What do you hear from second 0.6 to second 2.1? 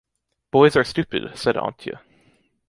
are stupid, said Antje.